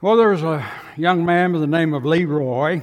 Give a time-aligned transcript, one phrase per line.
[0.00, 0.64] Well, there was a
[0.96, 2.80] young man by the name of Leroy,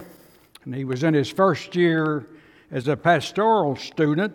[0.65, 2.27] and he was in his first year
[2.72, 4.34] as a pastoral student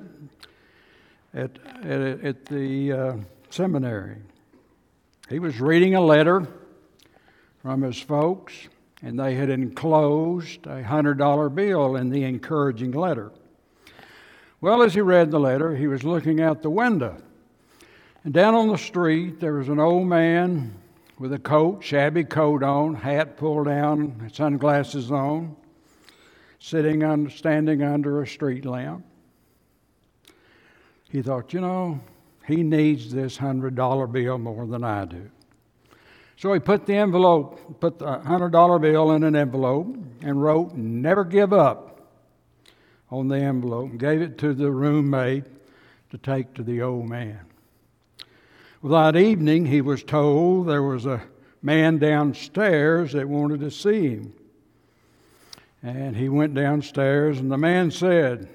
[1.35, 1.51] at,
[1.83, 3.17] at, at the uh,
[3.51, 4.17] seminary.
[5.29, 6.49] He was reading a letter
[7.61, 8.55] from his folks,
[9.03, 13.31] and they had enclosed a $100 bill in the encouraging letter.
[14.63, 17.21] Well, as he read the letter, he was looking out the window.
[18.25, 20.81] And down on the street, there was an old man
[21.21, 25.55] with a coat, shabby coat on, hat pulled down, sunglasses on,
[26.59, 29.05] sitting under, standing under a street lamp.
[31.11, 32.01] He thought, you know,
[32.47, 35.31] he needs this hundred dollar bill more than I do.
[36.39, 40.73] So he put the envelope, put the hundred dollar bill in an envelope, and wrote
[40.75, 42.01] "Never give up"
[43.11, 43.91] on the envelope.
[43.91, 45.45] And gave it to the roommate
[46.13, 47.50] to take to the old man.
[48.83, 51.23] Well, that evening, he was told there was a
[51.61, 54.33] man downstairs that wanted to see him.
[55.83, 58.49] And he went downstairs, and the man said,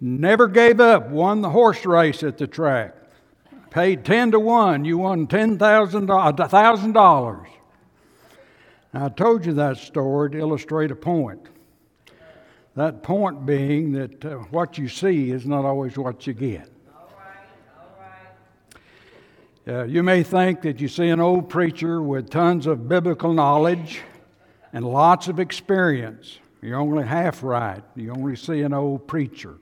[0.00, 2.94] Never gave up, won the horse race at the track.
[3.70, 7.46] Paid 10 to 1, you won $10,000.
[8.92, 11.48] I told you that story to illustrate a point.
[12.76, 16.68] That point being that uh, what you see is not always what you get.
[19.68, 24.00] Uh, you may think that you see an old preacher with tons of biblical knowledge
[24.72, 26.38] and lots of experience.
[26.62, 27.82] You're only half right.
[27.94, 29.58] You only see an old preacher.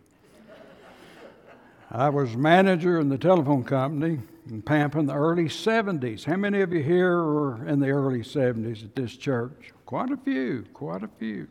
[1.91, 6.25] I was manager in the telephone company in Pampa in the early 70s.
[6.25, 9.73] How many of you here were in the early 70s at this church?
[9.85, 11.49] Quite a few, quite a few.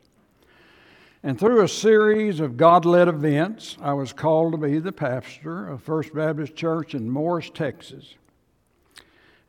[1.22, 5.68] And through a series of God led events, I was called to be the pastor
[5.68, 8.14] of First Baptist Church in Morris, Texas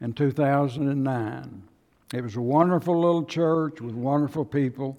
[0.01, 1.63] in 2009.
[2.11, 4.97] It was a wonderful little church with wonderful people,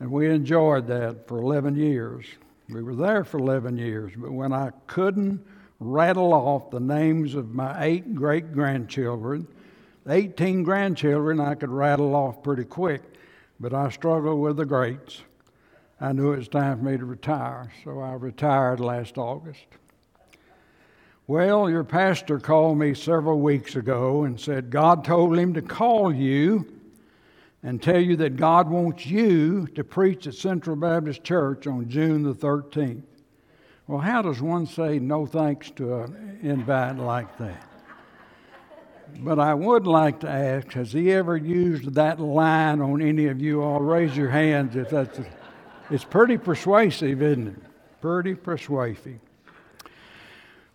[0.00, 2.24] and we enjoyed that for 11 years.
[2.70, 5.44] We were there for 11 years, but when I couldn't
[5.78, 9.46] rattle off the names of my eight great grandchildren,
[10.08, 13.02] 18 grandchildren I could rattle off pretty quick,
[13.60, 15.22] but I struggled with the greats.
[16.00, 19.66] I knew it was time for me to retire, so I retired last August.
[21.26, 26.14] Well, your pastor called me several weeks ago and said God told him to call
[26.14, 26.66] you
[27.64, 32.22] and tell you that God wants you to preach at Central Baptist Church on June
[32.22, 33.02] the 13th.
[33.88, 37.64] Well, how does one say no thanks to an invite like that?
[39.18, 43.40] But I would like to ask has he ever used that line on any of
[43.40, 43.80] you all?
[43.80, 45.18] Raise your hands if that's.
[45.18, 45.37] A,
[45.90, 48.00] it's pretty persuasive, isn't it?
[48.00, 49.18] Pretty persuasive.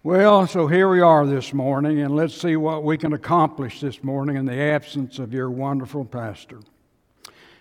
[0.01, 4.03] Well, so here we are this morning, and let's see what we can accomplish this
[4.03, 6.59] morning in the absence of your wonderful pastor.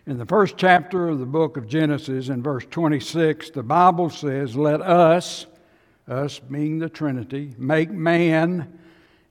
[0.07, 4.57] In the first chapter of the book of Genesis, in verse 26, the Bible says,
[4.57, 5.47] Let us,
[6.09, 8.77] us being the Trinity, make man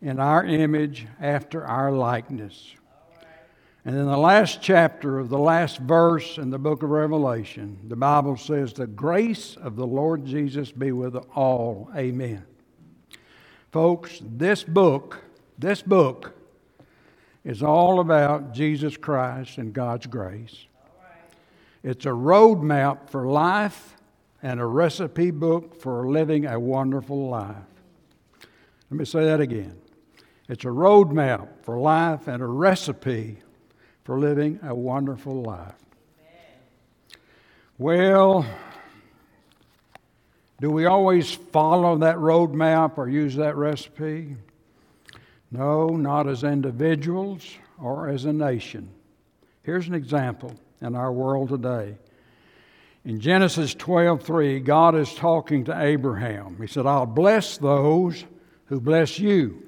[0.01, 2.75] in our image after our likeness.
[3.83, 7.95] And in the last chapter of the last verse in the book of Revelation, the
[7.95, 11.89] Bible says, The grace of the Lord Jesus be with all.
[11.95, 12.45] Amen.
[13.71, 15.23] Folks, this book,
[15.57, 16.35] this book
[17.43, 20.67] is all about Jesus Christ and God's grace.
[21.83, 23.95] It's a roadmap for life
[24.43, 27.55] and a recipe book for living a wonderful life.
[28.91, 29.75] Let me say that again.
[30.47, 33.37] It's a roadmap for life and a recipe
[34.03, 35.75] for living a wonderful life.
[37.77, 38.45] Well,
[40.59, 44.35] do we always follow that roadmap or use that recipe?
[45.51, 47.43] No, not as individuals
[47.81, 48.89] or as a nation.
[49.63, 51.97] Here's an example in our world today.
[53.03, 56.57] In Genesis 12:3, God is talking to Abraham.
[56.61, 58.23] He said, "I'll bless those
[58.65, 59.63] who bless you,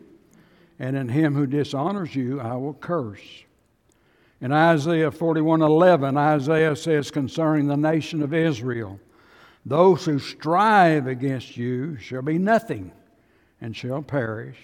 [0.77, 3.45] and in him who dishonors you I will curse."
[4.41, 9.00] In Isaiah 41:11, Isaiah says concerning the nation of Israel,
[9.65, 12.91] "Those who strive against you shall be nothing
[13.62, 14.59] and shall perish."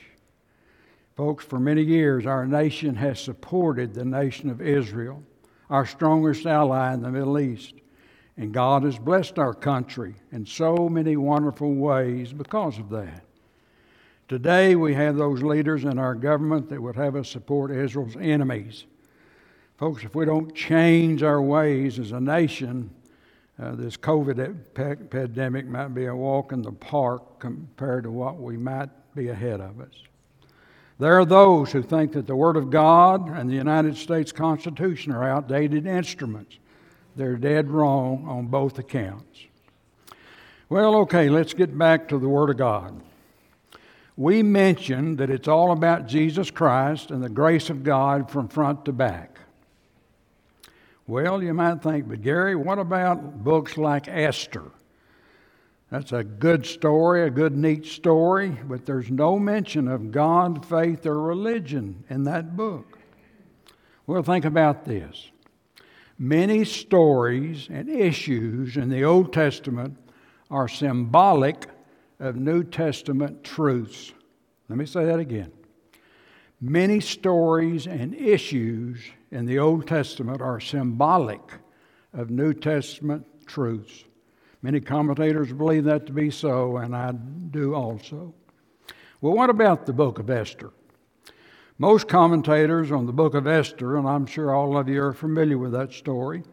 [1.15, 5.23] Folks, for many years our nation has supported the nation of Israel,
[5.69, 7.75] our strongest ally in the Middle East.
[8.37, 13.25] And God has blessed our country in so many wonderful ways because of that.
[14.29, 18.85] Today, we have those leaders in our government that would have us support Israel's enemies.
[19.79, 22.89] Folks, if we don't change our ways as a nation,
[23.57, 28.57] uh, this COVID pandemic might be a walk in the park compared to what we
[28.57, 30.03] might be ahead of us.
[30.99, 35.13] There are those who think that the Word of God and the United States Constitution
[35.13, 36.57] are outdated instruments
[37.15, 39.45] they're dead wrong on both accounts.
[40.67, 43.01] Well, okay, let's get back to the Word of God.
[44.17, 48.83] We mentioned that it's all about Jesus Christ and the grace of God from front
[48.83, 49.38] to back.
[51.09, 54.65] Well, you might think, but Gary, what about books like Esther?
[55.89, 61.07] That's a good story, a good, neat story, but there's no mention of God, faith,
[61.07, 62.99] or religion in that book.
[64.05, 65.31] Well, think about this.
[66.19, 69.97] Many stories and issues in the Old Testament
[70.51, 71.65] are symbolic
[72.19, 74.13] of New Testament truths.
[74.67, 75.51] Let me say that again.
[76.61, 78.99] Many stories and issues
[79.31, 81.41] in the Old Testament are symbolic
[82.13, 84.03] of New Testament truths.
[84.61, 88.33] Many commentators believe that to be so, and I do also.
[89.21, 90.71] Well, what about the book of Esther?
[91.77, 95.57] Most commentators on the book of Esther, and I'm sure all of you are familiar
[95.57, 96.43] with that story,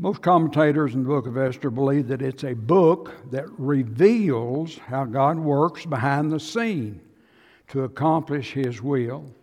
[0.00, 5.04] most commentators in the book of Esther believe that it's a book that reveals how
[5.04, 7.00] God works behind the scene
[7.68, 9.34] to accomplish His will.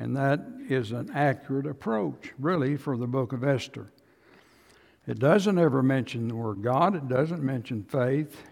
[0.00, 3.92] And that is an accurate approach, really, for the book of Esther.
[5.06, 8.42] It doesn't ever mention the word God, it doesn't mention faith,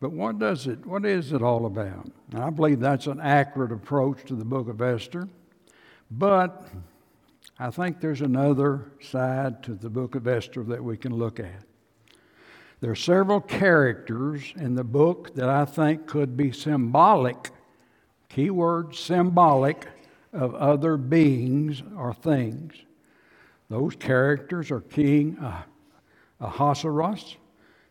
[0.00, 2.10] but what does it what is it all about?
[2.32, 5.28] And I believe that's an accurate approach to the book of Esther.
[6.10, 6.66] But
[7.56, 11.62] I think there's another side to the book of Esther that we can look at.
[12.80, 17.50] There are several characters in the book that I think could be symbolic,
[18.28, 19.86] keyword symbolic,
[20.34, 22.74] of other beings or things.
[23.68, 25.62] Those characters are King uh,
[26.40, 27.36] Ahasuerus,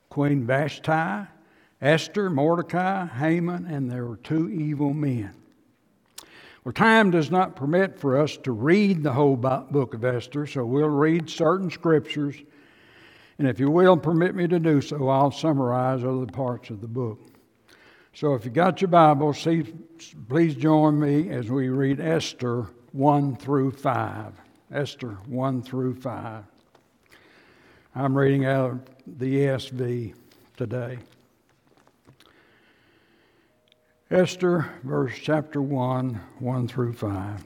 [0.10, 1.28] Queen Vashti,
[1.82, 5.34] Esther, Mordecai, Haman, and there were two evil men.
[6.64, 10.66] Well, time does not permit for us to read the whole book of Esther, so
[10.66, 12.36] we'll read certain scriptures.
[13.38, 16.88] And if you will permit me to do so, I'll summarize other parts of the
[16.88, 17.20] book.
[18.16, 19.64] So if you got your Bible, see,
[20.30, 24.34] please join me as we read Esther 1 through 5.
[24.72, 26.44] Esther 1 through 5.
[27.96, 28.82] I'm reading out of
[29.18, 30.14] the ESV
[30.56, 31.00] today.
[34.12, 37.44] Esther, verse chapter 1, 1 through 5.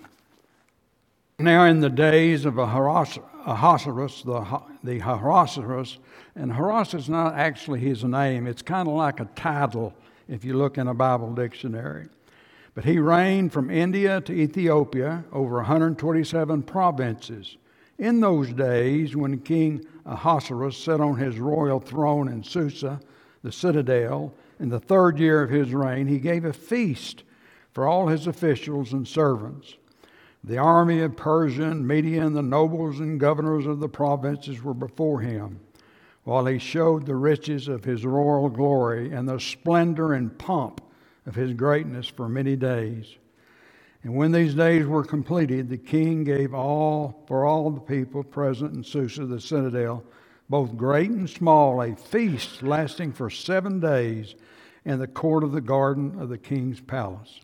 [1.39, 5.97] Now, in the days of Ahasuerus, the, the Ahasuerus,
[6.35, 9.93] and Ahasuerus is not actually his name, it's kind of like a title
[10.27, 12.07] if you look in a Bible dictionary.
[12.73, 17.57] But he reigned from India to Ethiopia over 127 provinces.
[17.97, 22.99] In those days, when King Ahasuerus sat on his royal throne in Susa,
[23.41, 27.23] the citadel, in the third year of his reign, he gave a feast
[27.73, 29.75] for all his officials and servants.
[30.43, 35.21] The army of Persia Media and the nobles and governors of the provinces were before
[35.21, 35.59] him,
[36.27, 40.81] while he showed the riches of his royal glory and the splendor and pomp
[41.25, 43.15] of his greatness for many days.
[44.03, 48.75] And when these days were completed, the king gave all for all the people present
[48.75, 50.03] in Susa the citadel,
[50.49, 54.35] both great and small, a feast lasting for seven days
[54.83, 57.39] in the court of the garden of the king's palace.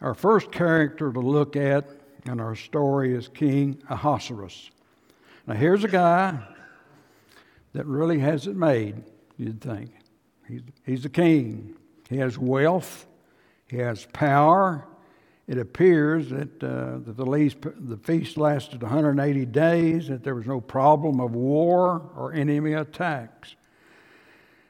[0.00, 1.88] Our first character to look at
[2.26, 4.72] in our story is King Ahasuerus.
[5.50, 6.38] Now, here's a guy
[7.72, 9.02] that really has it made,
[9.36, 9.90] you'd think.
[10.46, 11.74] He's, he's a king.
[12.08, 13.08] He has wealth,
[13.66, 14.86] he has power.
[15.48, 20.46] It appears that, uh, that the, least, the feast lasted 180 days, that there was
[20.46, 23.56] no problem of war or enemy attacks.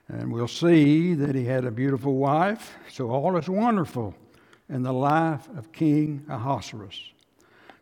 [0.09, 4.15] And we'll see that he had a beautiful wife, so all is wonderful
[4.71, 6.99] in the life of King Ahasuerus.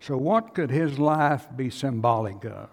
[0.00, 2.70] So, what could his life be symbolic of?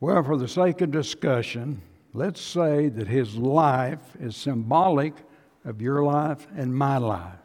[0.00, 1.80] Well, for the sake of discussion,
[2.12, 5.14] let's say that his life is symbolic
[5.64, 7.38] of your life and my life.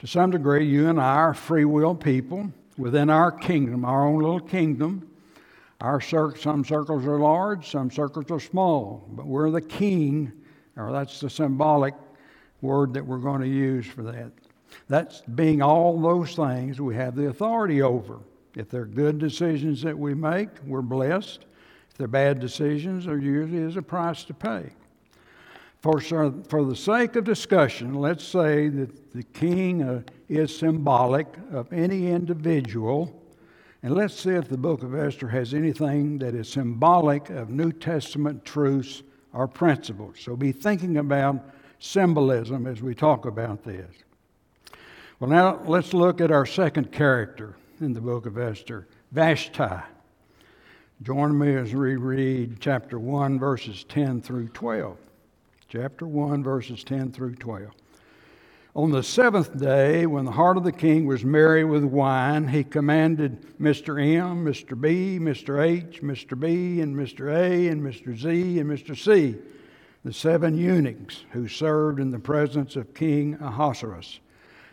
[0.00, 4.18] To some degree, you and I are free will people within our kingdom, our own
[4.18, 5.10] little kingdom.
[5.80, 10.32] Our cir- some circles are large, some circles are small, but we're the king,
[10.76, 11.94] or that's the symbolic
[12.62, 14.32] word that we're going to use for that.
[14.88, 18.18] That's being all those things we have the authority over.
[18.56, 21.44] If they're good decisions that we make, we're blessed.
[21.90, 24.70] If they're bad decisions, there usually is a price to pay.
[25.82, 31.70] For, for the sake of discussion, let's say that the king uh, is symbolic of
[31.70, 33.22] any individual,
[33.82, 37.72] and let's see if the book of Esther has anything that is symbolic of New
[37.72, 39.02] Testament truths
[39.34, 40.16] or principles.
[40.18, 41.44] So be thinking about
[41.78, 43.94] symbolism as we talk about this.
[45.20, 49.82] Well, now let's look at our second character in the book of Esther, Vashti.
[51.02, 54.96] Join me as we read chapter 1, verses 10 through 12.
[55.68, 57.70] Chapter 1, verses 10 through 12.
[58.74, 62.64] On the seventh day, when the heart of the king was merry with wine, he
[62.64, 64.02] commanded Mr.
[64.02, 64.80] M, Mr.
[64.80, 65.62] B, Mr.
[65.62, 66.38] H, Mr.
[66.38, 67.34] B, and Mr.
[67.34, 68.16] A, and Mr.
[68.16, 68.96] Z, and Mr.
[68.96, 69.36] C,
[70.04, 74.20] the seven eunuchs who served in the presence of King Ahasuerus,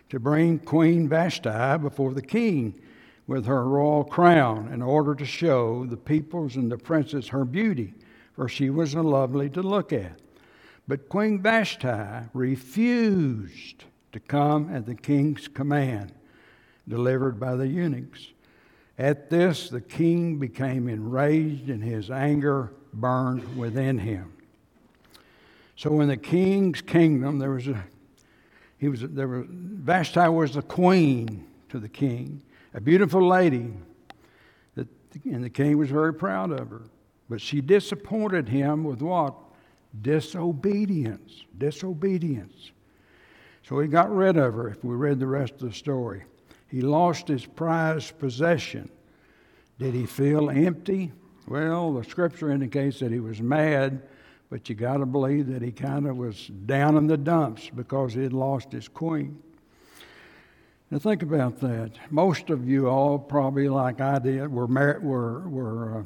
[0.09, 2.79] to bring Queen Vashti before the king
[3.27, 7.93] with her royal crown in order to show the peoples and the princes her beauty,
[8.33, 10.19] for she was lovely to look at.
[10.87, 16.11] But Queen Vashti refused to come at the king's command,
[16.87, 18.27] delivered by the eunuchs.
[18.97, 24.33] At this, the king became enraged, and his anger burned within him.
[25.75, 27.83] So, in the king's kingdom, there was a
[28.77, 32.41] he was there was Vashti was the queen to the king,
[32.73, 33.71] a beautiful lady
[34.75, 34.87] that,
[35.25, 36.81] and the king was very proud of her.
[37.29, 39.35] But she disappointed him with what?
[40.01, 41.43] Disobedience.
[41.57, 42.71] Disobedience.
[43.67, 46.23] So he got rid of her, if we read the rest of the story.
[46.67, 48.89] He lost his prized possession.
[49.79, 51.11] Did he feel empty?
[51.47, 54.01] Well, the scripture indicates that he was mad,
[54.49, 58.13] but you got to believe that he kind of was down in the dumps because
[58.13, 59.41] he had lost his queen.
[60.93, 61.89] Now think about that.
[62.11, 66.03] Most of you all, probably like I did, were mar- were were uh,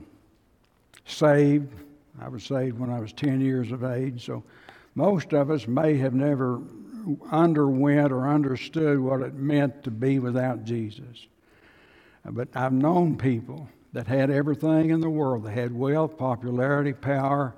[1.06, 1.74] saved.
[2.22, 4.26] I was saved when I was 10 years of age.
[4.26, 4.46] So
[4.96, 6.62] most of us may have never
[7.30, 11.28] underwent or understood what it meant to be without Jesus.
[12.24, 15.44] But I've known people that had everything in the world.
[15.44, 17.54] They had wealth, popularity, power,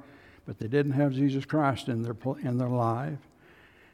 [0.47, 3.19] but they didn't have Jesus Christ in their in their life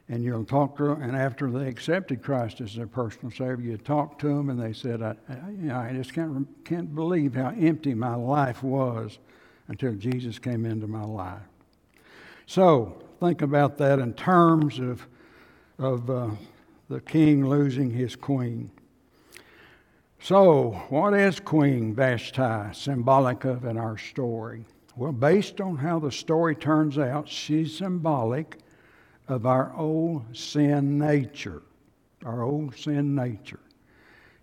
[0.08, 3.78] and you'll talk to them, and after they accepted Christ as their personal Savior, you
[3.78, 7.34] talk to them, and they said, I, I, you know, I just can't, can't believe
[7.34, 9.18] how empty my life was
[9.68, 11.42] until Jesus came into my life.
[12.46, 15.08] So, think about that in terms of,
[15.80, 16.30] of uh,
[16.88, 18.70] the king losing his queen.
[20.22, 24.66] So, what is Queen Vashti symbolic of in our story?
[24.96, 28.60] Well, based on how the story turns out, she's symbolic
[29.27, 31.62] of our old sin nature.
[32.24, 33.60] Our old sin nature.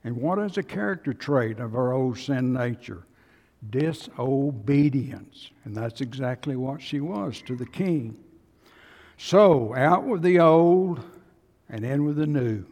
[0.04, 3.04] And what is a character trait of our old sin nature?
[3.70, 5.50] Disobedience.
[5.64, 8.16] And that's exactly what she was to the king.
[9.18, 11.00] So, out with the old
[11.68, 12.64] and in with the new.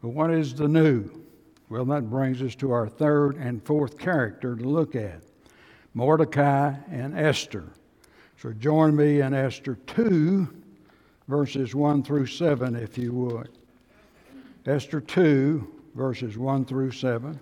[0.00, 1.10] But what is the new?
[1.68, 5.20] Well, that brings us to our third and fourth character to look at
[5.92, 7.64] Mordecai and Esther.
[8.38, 10.59] So, join me in Esther 2
[11.30, 13.50] verses 1 through 7, if you would.
[14.66, 17.38] Esther 2, verses 1 through 7.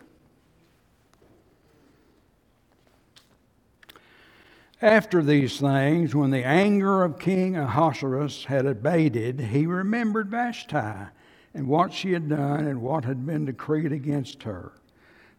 [4.83, 11.09] After these things, when the anger of King Ahasuerus had abated, he remembered Vashti
[11.55, 14.73] and what she had done and what had been decreed against her.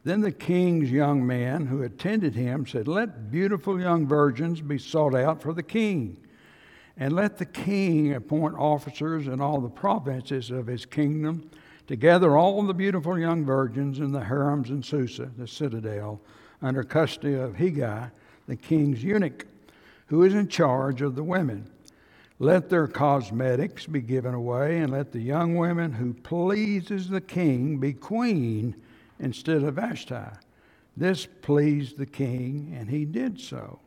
[0.03, 5.13] Then the king's young men who attended him said, Let beautiful young virgins be sought
[5.13, 6.17] out for the king
[6.99, 11.49] and let the king appoint officers in all the provinces of his kingdom
[11.87, 16.21] to gather all the beautiful young virgins in the harems in Susa, the citadel,
[16.61, 18.11] under custody of Hegai,
[18.47, 19.47] the king's eunuch,
[20.07, 21.71] who is in charge of the women.
[22.37, 27.79] Let their cosmetics be given away, and let the young women who pleases the king
[27.79, 28.75] be queen
[29.19, 30.15] instead of Vashti.
[30.97, 33.79] This pleased the king, and he did so.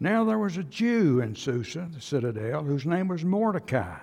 [0.00, 3.98] Now there was a Jew in Susa, the citadel, whose name was Mordecai,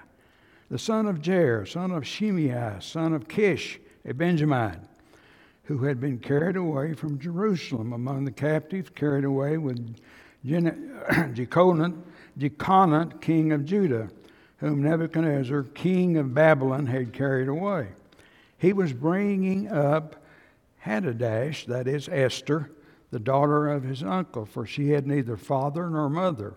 [0.70, 4.80] the son of Jair, son of Shimei, son of Kish, a Benjamite,
[5.64, 9.96] who had been carried away from Jerusalem among the captives, carried away with
[10.46, 11.94] Jeconiah,
[13.22, 14.10] king of Judah,
[14.58, 17.88] whom Nebuchadnezzar, king of Babylon, had carried away.
[18.58, 20.18] He was bringing up
[20.80, 22.70] Hadassah, that is Esther,
[23.12, 26.56] the daughter of his uncle, for she had neither father nor mother.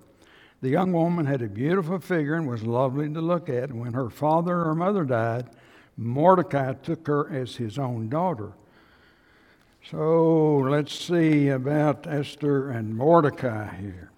[0.61, 3.71] The young woman had a beautiful figure and was lovely to look at.
[3.71, 5.47] And when her father or mother died,
[5.97, 8.53] Mordecai took her as his own daughter.
[9.91, 14.11] So let's see about Esther and Mordecai here.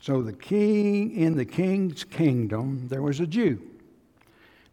[0.00, 3.60] So the king in the king's kingdom there was a Jew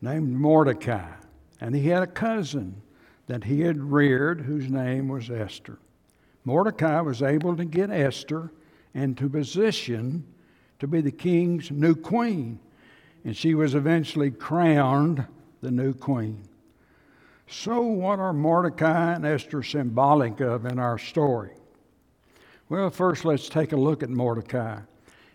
[0.01, 1.11] named Mordecai,
[1.59, 2.81] and he had a cousin
[3.27, 5.79] that he had reared whose name was Esther.
[6.45, 8.51] Mordecai was able to get Esther
[8.93, 10.25] into position
[10.79, 12.59] to be the king's new queen,
[13.23, 15.25] and she was eventually crowned
[15.61, 16.47] the new queen.
[17.47, 21.51] So, what are Mordecai and Esther symbolic of in our story?
[22.69, 24.79] Well, first let's take a look at Mordecai.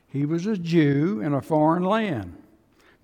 [0.07, 2.42] He was a Jew in a foreign land.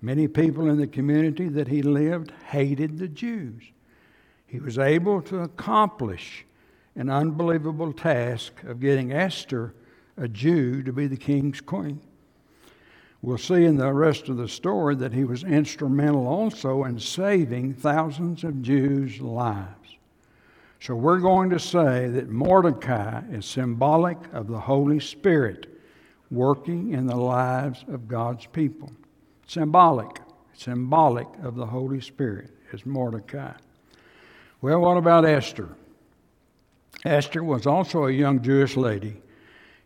[0.01, 3.63] Many people in the community that he lived hated the Jews.
[4.47, 6.45] He was able to accomplish
[6.95, 9.73] an unbelievable task of getting Esther,
[10.17, 11.99] a Jew, to be the king's queen.
[13.21, 17.73] We'll see in the rest of the story that he was instrumental also in saving
[17.73, 19.97] thousands of Jews' lives.
[20.79, 25.67] So we're going to say that Mordecai is symbolic of the Holy Spirit
[26.31, 28.89] working in the lives of God's people
[29.49, 30.21] symbolic,
[30.53, 33.53] symbolic of the Holy Spirit is Mordecai.
[34.61, 35.69] Well, what about Esther?
[37.03, 39.19] Esther was also a young Jewish lady.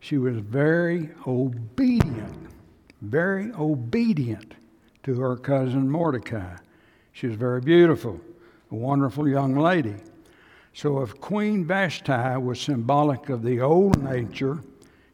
[0.02, 2.50] She was very obedient,
[3.02, 4.54] very obedient
[5.04, 6.58] to her cousin Mordecai.
[7.14, 8.20] She was very beautiful,
[8.70, 9.96] a wonderful young lady.
[10.74, 14.62] So, if Queen Vashti was symbolic of the old nature,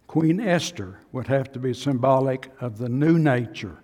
[0.08, 3.78] Queen Esther would have to be symbolic of the new nature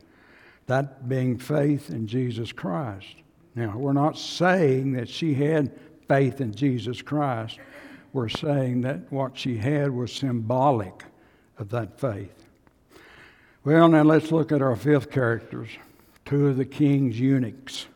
[0.68, 3.16] that being faith in Jesus Christ.
[3.56, 5.72] Now, we're not saying that she had
[6.08, 7.60] faith in Jesus Christ.
[8.14, 11.04] We're saying that what she had was symbolic
[11.58, 12.34] of that faith.
[13.64, 15.70] Well, now let's look at our fifth characters,
[16.26, 17.88] two of the king's eunuchs.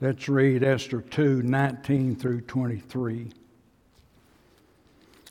[0.00, 3.28] Let's read Esther 2 19 through 23.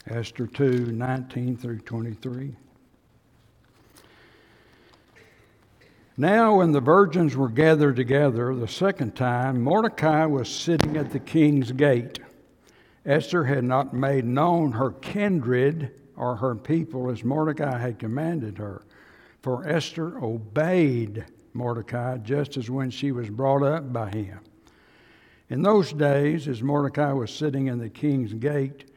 [0.08, 2.56] Esther 2 19 through 23.
[6.20, 11.20] Now, when the virgins were gathered together the second time, Mordecai was sitting at the
[11.20, 12.20] king's gate.
[13.06, 18.82] Esther had not made known her kindred or her people as Mordecai had commanded her,
[19.42, 24.40] for Esther obeyed Mordecai just as when she was brought up by him.
[25.50, 28.92] In those days, as Mordecai was sitting in the king's gate,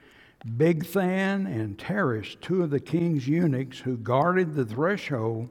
[0.56, 5.50] Bigthan and Teresh, two of the king's eunuchs who guarded the threshold,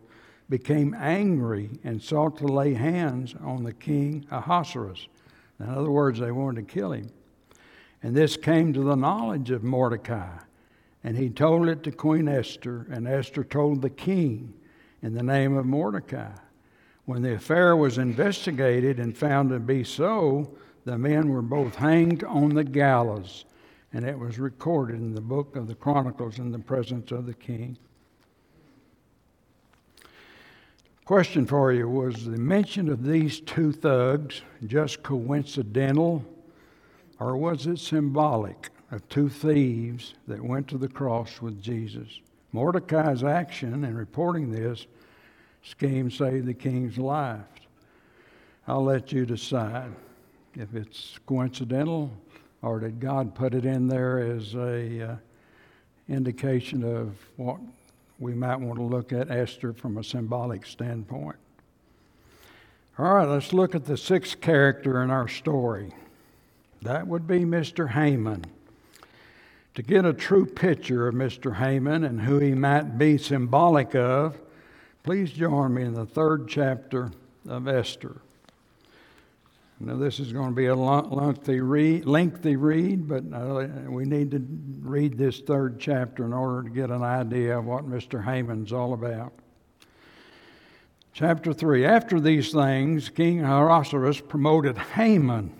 [0.52, 5.08] became angry and sought to lay hands on the king Ahasuerus.
[5.62, 7.10] In other words, they wanted to kill him.
[8.04, 10.38] And this came to the knowledge of Mordecai.
[11.04, 14.54] And he told it to Queen Esther, and Esther told the king
[15.02, 16.32] in the name of Mordecai.
[17.06, 22.26] When the affair was investigated and found to be so, the men were both hanged
[22.26, 23.46] on the gallows,
[23.94, 27.34] and it was recorded in the book of the Chronicles in the presence of the
[27.34, 27.78] king.
[31.06, 36.24] Question for you Was the mention of these two thugs just coincidental,
[37.20, 42.20] or was it symbolic of two thieves that went to the cross with Jesus?
[42.52, 44.86] Mordecai's action in reporting this
[45.64, 47.40] scheme saved the king's life.
[48.68, 49.92] I'll let you decide
[50.56, 52.12] if it's coincidental
[52.62, 55.16] or did God put it in there as a uh,
[56.08, 57.60] indication of what
[58.22, 61.38] we might want to look at Esther from a symbolic standpoint.
[62.98, 65.94] All right, let's look at the sixth character in our story.
[66.82, 67.90] That would be Mr.
[67.90, 68.46] Haman.
[69.76, 71.58] To get a true picture of Mr.
[71.58, 74.38] Haman and who he might be symbolic of,
[75.04, 77.12] Please join me in the third chapter
[77.48, 78.22] of Esther.
[79.84, 84.30] Now, this is going to be a lengthy read, lengthy read but uh, we need
[84.30, 84.46] to
[84.80, 88.24] read this third chapter in order to get an idea of what Mr.
[88.24, 89.34] Haman's all about.
[91.14, 95.52] Chapter 3 After these things, King Ahasuerus promoted Haman,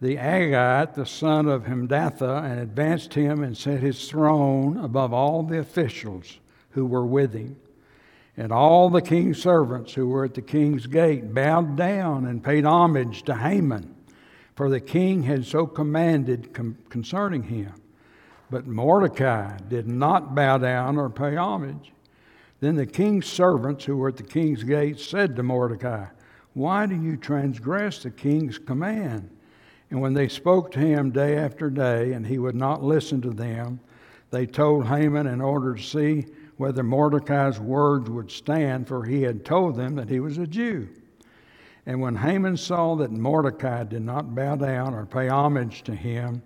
[0.00, 5.44] the Agagite, the son of Hammedatha, and advanced him and set his throne above all
[5.44, 7.56] the officials who were with him.
[8.36, 12.64] And all the king's servants who were at the king's gate bowed down and paid
[12.64, 13.94] homage to Haman,
[14.54, 17.72] for the king had so commanded com- concerning him.
[18.50, 21.92] But Mordecai did not bow down or pay homage.
[22.60, 26.06] Then the king's servants who were at the king's gate said to Mordecai,
[26.54, 29.30] Why do you transgress the king's command?
[29.90, 33.30] And when they spoke to him day after day, and he would not listen to
[33.30, 33.80] them,
[34.30, 39.44] they told Haman in order to see whether Mordecai's words would stand, for he had
[39.44, 40.88] told them that he was a Jew.
[41.84, 46.42] And when Haman saw that Mordecai did not bow down or pay homage to him,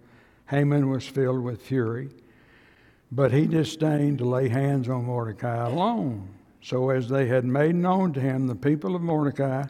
[0.48, 2.10] Haman was filled with fury.
[3.12, 6.28] But he disdained to lay hands on Mordecai alone.
[6.62, 9.64] So, as they had made known to him the people of Mordecai,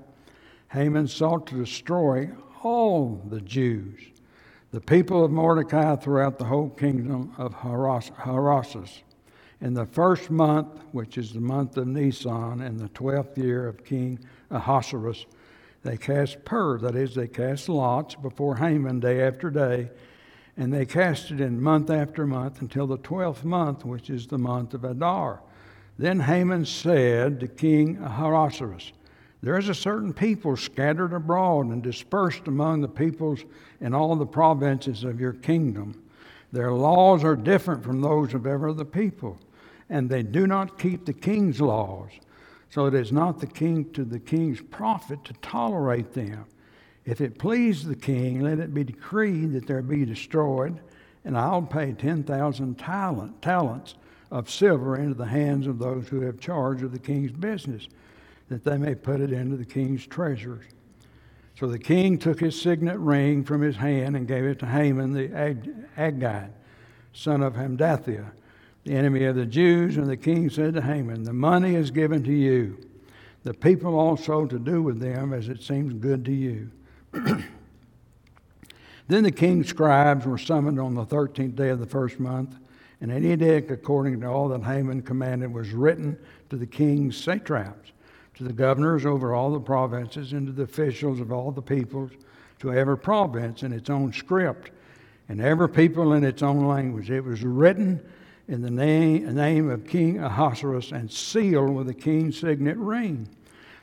[0.72, 2.31] Haman sought to destroy
[2.62, 4.00] all the Jews,
[4.72, 9.03] the people of Mordecai throughout the whole kingdom of Ahasuerus.
[9.62, 13.85] In the first month, which is the month of Nisan, in the twelfth year of
[13.85, 14.18] King
[14.51, 15.27] Ahasuerus,
[15.83, 19.90] they cast pur, that is, they cast lots before Haman day after day,
[20.57, 24.38] and they cast it in month after month until the twelfth month, which is the
[24.38, 25.42] month of Adar.
[25.99, 28.92] Then Haman said to King Ahasuerus,
[29.42, 33.44] There is a certain people scattered abroad and dispersed among the peoples
[33.83, 36.03] in all the provinces of your kingdom.
[36.51, 39.38] Their laws are different from those of every other people
[39.90, 42.11] and they do not keep the king's laws.
[42.70, 46.46] So it is not the king to the king's profit to tolerate them.
[47.05, 50.79] If it please the king, let it be decreed that there be destroyed,
[51.24, 53.96] and I'll pay 10,000 talent, talents
[54.31, 57.88] of silver into the hands of those who have charge of the king's business,
[58.48, 60.64] that they may put it into the king's treasures.
[61.59, 65.12] So the king took his signet ring from his hand and gave it to Haman
[65.12, 66.53] the Ag- Agagite,
[67.12, 68.31] son of Hammedatha
[68.90, 72.24] the enemy of the Jews, and the king said to Haman, The money is given
[72.24, 72.76] to you,
[73.44, 76.72] the people also to do with them as it seems good to you.
[79.07, 82.59] then the king's scribes were summoned on the thirteenth day of the first month,
[83.00, 87.92] and an edict according to all that Haman commanded was written to the king's satraps,
[88.35, 92.11] to the governors over all the provinces, and to the officials of all the peoples,
[92.59, 94.72] to every province in its own script,
[95.29, 97.09] and every people in its own language.
[97.09, 98.05] It was written
[98.50, 103.28] in the name, name of King Ahasuerus and sealed with the king's signet ring.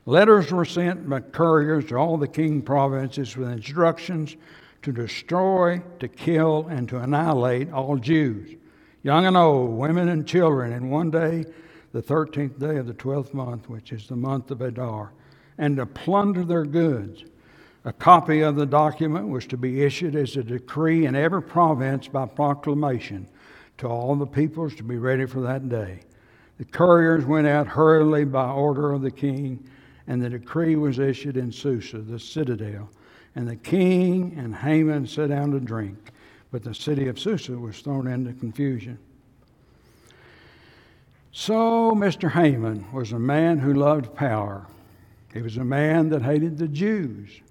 [0.05, 4.35] Letters were sent by couriers to all the king provinces with instructions
[4.81, 8.57] to destroy, to kill, and to annihilate all Jews,
[9.03, 11.45] young and old, women and children, in one day,
[11.93, 15.13] the 13th day of the 12th month, which is the month of Adar,
[15.57, 17.23] and to plunder their goods.
[17.85, 22.09] A copy of the document was to be issued as a decree in every province
[22.09, 23.29] by proclamation
[23.77, 25.99] to all the peoples to be ready for that day.
[26.57, 29.63] The couriers went out hurriedly by order of the king,
[30.07, 32.89] and the decree was issued in Susa, the citadel.
[33.35, 36.11] And the king and Haman sat down to drink,
[36.51, 38.97] but the city of Susa was thrown into confusion.
[41.31, 42.31] So, Mr.
[42.31, 44.65] Haman was a man who loved power.
[45.31, 47.41] He was a man that hated the Jews.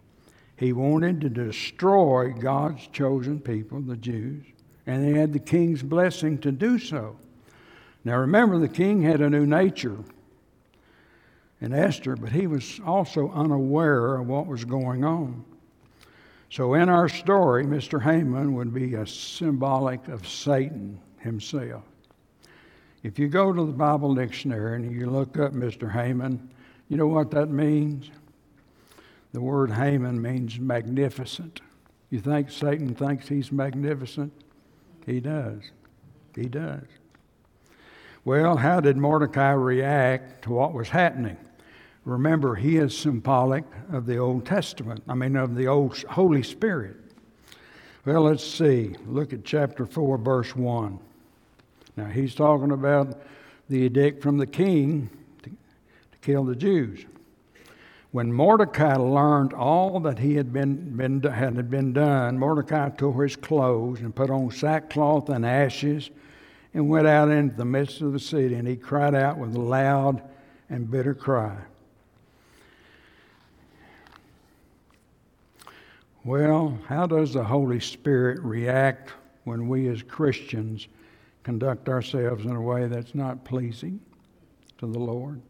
[0.56, 4.44] He wanted to destroy God's chosen people, the Jews
[4.86, 7.16] and he had the king's blessing to do so.
[8.04, 9.98] Now remember, the king had a new nature
[11.60, 15.44] in Esther, but he was also unaware of what was going on.
[16.50, 18.00] So in our story, Mr.
[18.00, 21.82] Haman would be a symbolic of Satan himself.
[23.02, 25.90] If you go to the Bible dictionary and you look up Mr.
[25.90, 26.50] Haman,
[26.88, 28.10] you know what that means?
[29.32, 31.60] The word Haman means magnificent.
[32.10, 34.32] You think Satan thinks he's magnificent?
[35.06, 35.62] He does.
[36.34, 36.82] He does.
[38.24, 41.36] Well, how did Mordecai react to what was happening?
[42.04, 46.96] Remember, he is symbolic of the Old Testament, I mean, of the old Holy Spirit.
[48.04, 48.96] Well, let's see.
[49.06, 50.98] Look at chapter 4, verse 1.
[51.96, 53.20] Now, he's talking about
[53.68, 55.08] the edict from the king
[55.42, 57.04] to, to kill the Jews.
[58.16, 63.36] When Mordecai learned all that he had been, been, had been done, Mordecai tore his
[63.36, 66.08] clothes and put on sackcloth and ashes
[66.72, 68.54] and went out into the midst of the city.
[68.54, 70.22] And he cried out with a loud
[70.70, 71.58] and bitter cry.
[76.24, 79.12] Well, how does the Holy Spirit react
[79.44, 80.88] when we as Christians
[81.42, 84.00] conduct ourselves in a way that's not pleasing
[84.78, 85.42] to the Lord?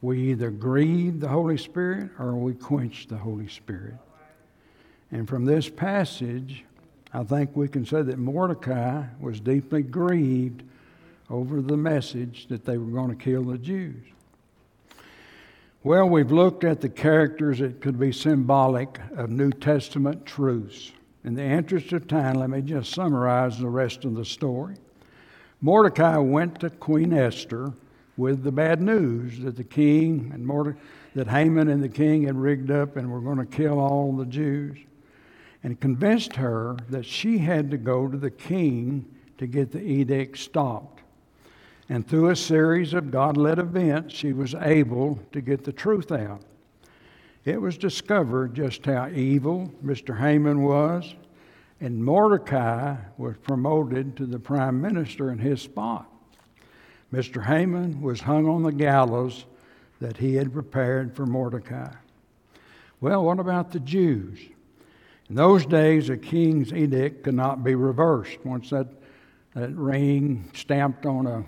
[0.00, 3.96] We either grieve the Holy Spirit or we quench the Holy Spirit.
[5.10, 6.64] And from this passage,
[7.12, 10.62] I think we can say that Mordecai was deeply grieved
[11.30, 14.04] over the message that they were going to kill the Jews.
[15.82, 20.92] Well, we've looked at the characters that could be symbolic of New Testament truths.
[21.24, 24.76] In the interest of time, let me just summarize the rest of the story.
[25.60, 27.72] Mordecai went to Queen Esther
[28.18, 30.76] with the bad news that the king and Morde-
[31.14, 34.26] that Haman and the king had rigged up and were going to kill all the
[34.26, 34.76] Jews,
[35.62, 39.06] and convinced her that she had to go to the king
[39.38, 41.02] to get the edict stopped.
[41.88, 46.12] And through a series of God led events, she was able to get the truth
[46.12, 46.42] out.
[47.44, 50.18] It was discovered just how evil Mr.
[50.18, 51.14] Haman was,
[51.80, 56.12] and Mordecai was promoted to the prime minister in his spot.
[57.12, 57.44] Mr.
[57.44, 59.44] Haman was hung on the gallows
[60.00, 61.92] that he had prepared for Mordecai.
[63.00, 64.38] Well, what about the Jews?
[65.28, 68.38] In those days, a king's edict could not be reversed.
[68.44, 68.88] Once that
[69.58, 71.44] that ring stamped on a,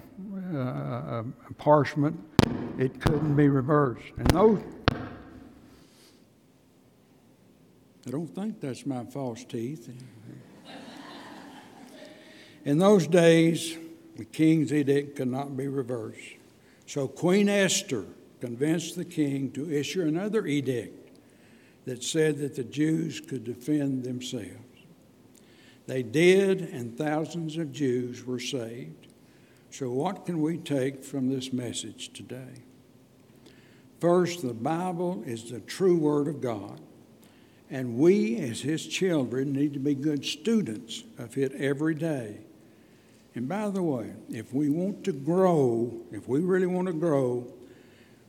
[0.52, 2.18] uh, a, a parchment,
[2.78, 4.12] it couldn't be reversed.
[4.16, 4.60] And those,
[8.06, 9.88] I don't think that's my false teeth.
[12.64, 13.76] In those days,
[14.20, 16.36] the king's edict could not be reversed.
[16.86, 18.04] So Queen Esther
[18.38, 21.18] convinced the king to issue another edict
[21.86, 24.58] that said that the Jews could defend themselves.
[25.86, 29.06] They did, and thousands of Jews were saved.
[29.70, 32.62] So, what can we take from this message today?
[34.00, 36.78] First, the Bible is the true Word of God,
[37.70, 42.40] and we, as His children, need to be good students of it every day.
[43.40, 47.50] And by the way, if we want to grow, if we really want to grow,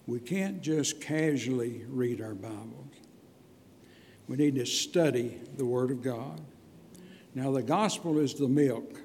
[0.07, 2.93] we can't just casually read our Bibles.
[4.29, 6.39] We need to study the Word of God.
[7.35, 9.01] Now, the gospel is the milk.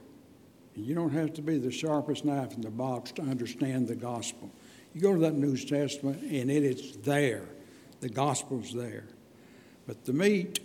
[0.77, 4.49] You don't have to be the sharpest knife in the box to understand the gospel.
[4.95, 7.49] You go to that New Testament and it is there.
[7.99, 9.09] The gospel's there.
[9.89, 10.61] But the meat,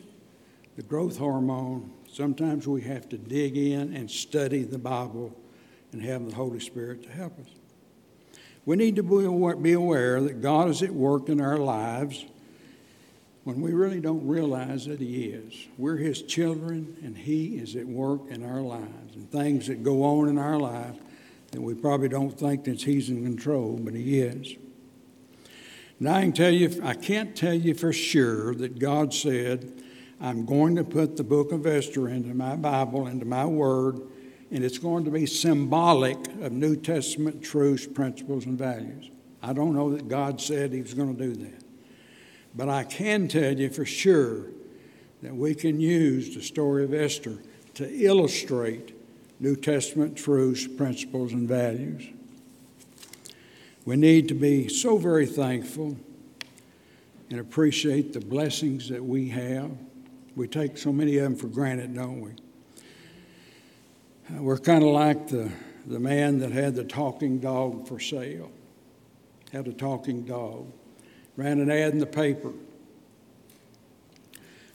[0.75, 5.36] the growth hormone, sometimes we have to dig in and study the Bible
[5.91, 7.47] and have the Holy Spirit to help us.
[8.65, 12.26] We need to be aware that God is at work in our lives
[13.43, 15.67] when we really don't realize that He is.
[15.78, 20.04] We're His children, and He is at work in our lives and things that go
[20.04, 21.00] on in our lives
[21.52, 24.56] that we probably don't think that He's in control, but He is.
[26.00, 29.80] Now, I can tell you, I can't tell you for sure that God said,
[30.23, 33.99] I'm going to put the book of Esther into my Bible, into my Word,
[34.51, 39.10] and it's going to be symbolic of New Testament truths, principles, and values.
[39.41, 41.63] I don't know that God said He was going to do that.
[42.53, 44.45] But I can tell you for sure
[45.23, 47.39] that we can use the story of Esther
[47.73, 48.95] to illustrate
[49.39, 52.07] New Testament truths, principles, and values.
[53.86, 55.97] We need to be so very thankful
[57.31, 59.71] and appreciate the blessings that we have.
[60.35, 62.31] We take so many of them for granted, don't we?
[64.29, 65.51] We're kind of like the,
[65.85, 68.51] the man that had the talking dog for sale,
[69.51, 70.71] had a talking dog
[71.37, 72.51] ran an ad in the paper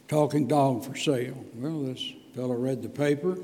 [0.09, 1.45] talking dog for sale.
[1.55, 3.39] Well, this fellow read the paper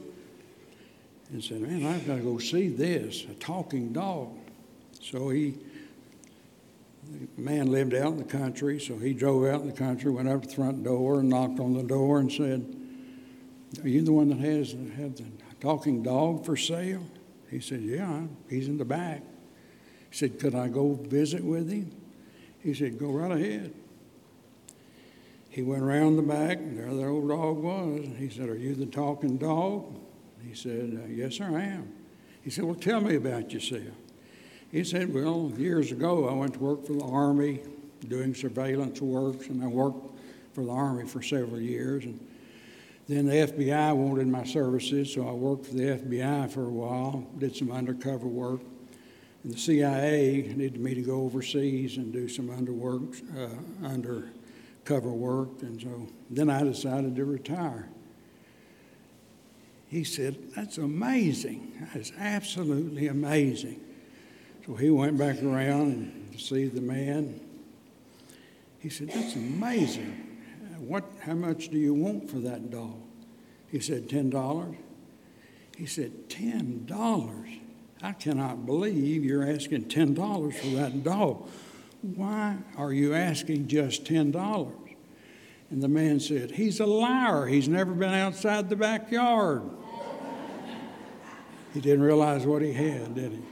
[1.30, 4.36] and said, Man, I've got to go see this a talking dog.
[5.00, 5.58] So he,
[7.12, 10.28] the man lived out in the country, so he drove out in the country, went
[10.28, 12.64] up to the front door and knocked on the door and said,
[13.82, 15.24] Are you the one that has the
[15.60, 17.04] talking dog for sale?
[17.50, 19.22] He said, Yeah, he's in the back.
[20.10, 21.92] He said, Could I go visit with him?
[22.60, 23.74] He said, Go right ahead.
[25.50, 28.06] He went around the back, and there the old dog was.
[28.16, 29.84] He said, Are you the talking dog?
[30.46, 31.92] He said, Yes, sir, I am.
[32.42, 33.82] He said, Well, tell me about yourself.
[34.72, 37.60] He said, Well, years ago, I went to work for the Army
[38.08, 40.18] doing surveillance work, and I worked
[40.54, 42.04] for the Army for several years.
[42.04, 42.26] And
[43.06, 47.26] then the FBI wanted my services, so I worked for the FBI for a while,
[47.38, 48.60] did some undercover work.
[49.44, 55.50] And the CIA needed me to go overseas and do some underwork, uh, undercover work,
[55.60, 57.90] and so then I decided to retire.
[59.88, 61.74] He said, That's amazing.
[61.92, 63.80] That is absolutely amazing.
[64.66, 67.40] So he went back around and see the man.
[68.78, 70.28] He said, That's amazing.
[70.78, 73.00] What, how much do you want for that doll?
[73.70, 74.76] He said, $10.
[75.76, 77.60] He said, $10?
[78.02, 81.48] I cannot believe you're asking $10 for that doll.
[82.02, 84.72] Why are you asking just $10?
[85.70, 87.46] And the man said, He's a liar.
[87.46, 89.62] He's never been outside the backyard.
[91.72, 93.51] He didn't realize what he had, did he?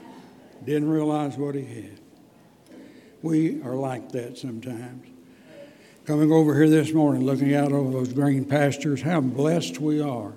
[0.65, 2.01] Didn't realize what he had.
[3.23, 5.07] We are like that sometimes.
[6.07, 10.33] Coming over here this morning, looking out over those green pastures, how blessed we are.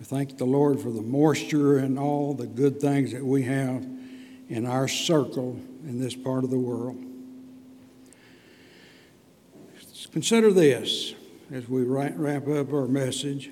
[0.00, 3.86] I thank the Lord for the moisture and all the good things that we have
[4.48, 7.02] in our circle in this part of the world.
[10.12, 11.14] Consider this
[11.52, 13.50] as we wrap up our message.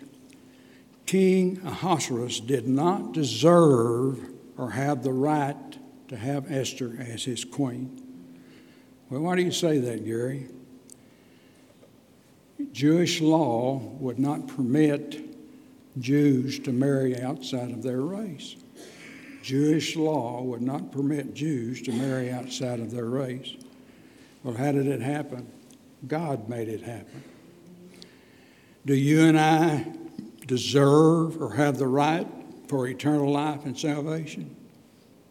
[1.07, 5.79] King Ahasuerus did not deserve or have the right
[6.15, 8.01] to have Esther as his queen.
[9.11, 10.47] Well, why do you say that, Gary?
[12.71, 15.21] Jewish law would not permit
[15.99, 18.55] Jews to marry outside of their race.
[19.43, 23.57] Jewish law would not permit Jews to marry outside of their race.
[24.45, 25.51] Well, how did it happen?
[26.07, 27.25] God made it happen.
[28.87, 29.85] Do you and I
[30.47, 32.29] deserve or have the right
[32.69, 34.55] for eternal life and salvation?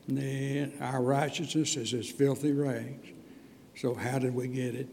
[0.07, 3.07] Nah, our righteousness is as filthy rags.
[3.75, 4.87] So, how did we get it?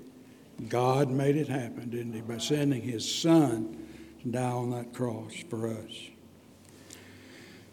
[0.68, 2.20] God made it happen, didn't He?
[2.20, 3.77] By sending His Son
[4.23, 6.11] to die on that cross for us.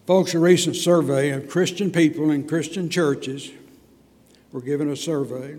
[0.05, 3.51] Folks, a recent survey of Christian people in Christian churches
[4.51, 5.57] were given a survey.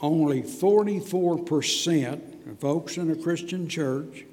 [0.00, 4.24] Only 44% of folks in a Christian church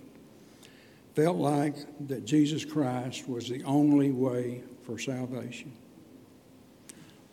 [1.15, 1.75] felt like
[2.07, 5.71] that Jesus Christ was the only way for salvation.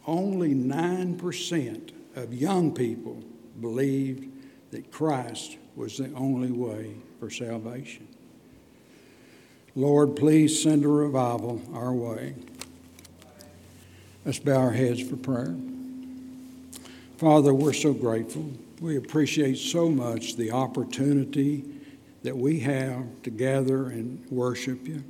[0.08, 3.22] Only 9% of young people
[3.60, 4.32] believed
[4.70, 8.08] that Christ was the only way for salvation.
[9.76, 12.36] Lord, please send a revival our way.
[14.24, 15.54] Let's bow our heads for prayer.
[17.18, 18.50] Father, we're so grateful.
[18.80, 21.66] We appreciate so much the opportunity
[22.22, 25.04] that we have to gather and worship you.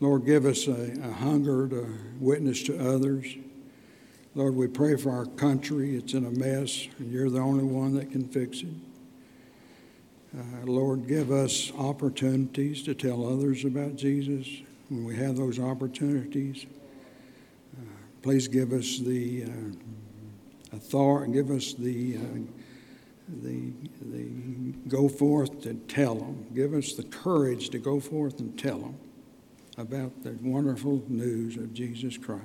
[0.00, 1.86] Lord, give us a, a hunger to
[2.18, 3.36] witness to others.
[4.34, 5.96] Lord, we pray for our country.
[5.96, 8.74] It's in a mess, and you're the only one that can fix it.
[10.36, 14.48] Uh, Lord, give us opportunities to tell others about Jesus
[14.88, 16.66] when we have those opportunities.
[17.78, 17.84] Uh,
[18.22, 22.20] please give us the uh, authority, give us the, uh,
[23.42, 24.24] the, the
[24.88, 26.44] go forth to tell them.
[26.52, 28.96] Give us the courage to go forth and tell them
[29.76, 32.42] about the wonderful news of Jesus Christ.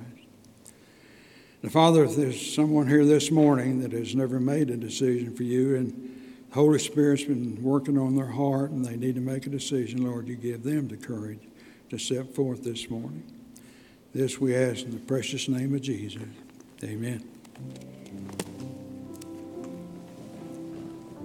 [1.62, 5.44] Now, Father, if there's someone here this morning that has never made a decision for
[5.44, 5.92] you and
[6.50, 10.06] the Holy Spirit's been working on their heart and they need to make a decision,
[10.06, 11.42] Lord, you give them the courage
[11.90, 13.24] to step forth this morning.
[14.14, 16.24] This we ask in the precious name of Jesus.
[16.84, 17.24] Amen.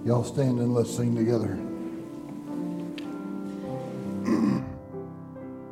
[0.05, 1.57] Y'all stand and let's sing together.